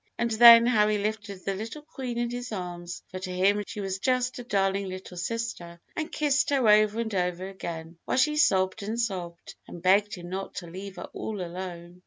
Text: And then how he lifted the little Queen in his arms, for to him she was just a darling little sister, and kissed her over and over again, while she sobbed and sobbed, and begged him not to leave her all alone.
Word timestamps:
And 0.17 0.31
then 0.31 0.65
how 0.65 0.87
he 0.87 0.97
lifted 0.97 1.45
the 1.45 1.53
little 1.53 1.83
Queen 1.83 2.17
in 2.17 2.31
his 2.31 2.51
arms, 2.51 3.03
for 3.11 3.19
to 3.19 3.29
him 3.31 3.63
she 3.67 3.81
was 3.81 3.99
just 3.99 4.39
a 4.39 4.43
darling 4.43 4.89
little 4.89 5.15
sister, 5.15 5.79
and 5.95 6.11
kissed 6.11 6.49
her 6.49 6.67
over 6.67 6.99
and 6.99 7.13
over 7.13 7.47
again, 7.47 7.99
while 8.05 8.17
she 8.17 8.35
sobbed 8.37 8.81
and 8.81 8.99
sobbed, 8.99 9.53
and 9.67 9.83
begged 9.83 10.15
him 10.15 10.27
not 10.29 10.55
to 10.55 10.65
leave 10.67 10.95
her 10.95 11.07
all 11.13 11.39
alone. 11.39 11.99